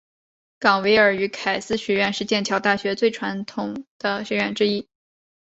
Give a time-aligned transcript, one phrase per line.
[0.59, 4.89] 冈维尔与凯斯学院是剑桥大学最传统的学院之一。